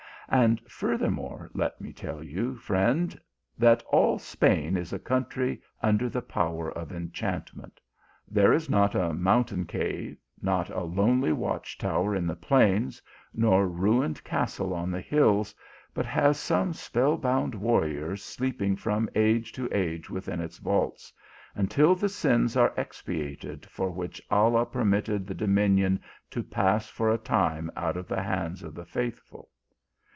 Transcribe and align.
And 0.33 0.61
furthermore 0.61 1.51
let 1.53 1.81
me 1.81 1.91
tell 1.91 2.23
you, 2.23 2.55
friend, 2.55 3.19
that 3.57 3.83
all 3.89 4.17
Spain 4.17 4.77
is 4.77 4.93
a 4.93 4.97
country 4.99 5.61
under 5.83 6.07
the 6.07 6.21
power 6.21 6.71
of 6.71 6.93
enchantment. 6.93 7.81
There 8.29 8.53
is 8.53 8.69
not 8.69 8.95
a 8.95 9.13
mountain 9.13 9.65
cave, 9.65 10.15
not 10.41 10.69
a 10.69 10.83
lonely 10.83 11.33
watch 11.33 11.77
tower 11.77 12.15
in 12.15 12.27
the 12.27 12.37
plains, 12.37 13.01
nor 13.33 13.67
ruined 13.67 14.23
castle 14.23 14.73
on 14.73 14.89
the 14.89 15.01
hills 15.01 15.51
v 15.51 15.57
but 15.95 16.05
has 16.05 16.39
some 16.39 16.71
spell 16.71 17.17
bound 17.17 17.53
warriors 17.53 18.23
sleeping 18.23 18.77
from 18.77 19.09
age 19.15 19.51
to 19.51 19.67
age 19.73 20.09
within 20.09 20.39
its 20.39 20.59
vaults, 20.59 21.11
until 21.55 21.93
the 21.93 22.07
sins 22.07 22.55
are 22.55 22.73
expiated 22.77 23.65
for 23.65 23.91
which 23.91 24.21
Allah 24.31 24.65
permitted 24.65 25.27
the 25.27 25.33
dominion 25.35 25.99
to 26.29 26.41
pass 26.41 26.87
for 26.87 27.09
a 27.11 27.17
time 27.17 27.69
out 27.75 27.97
of 27.97 28.07
the 28.07 28.23
hands 28.23 28.63
of 28.63 28.73
the 28.75 28.85
faithful. 28.85 29.49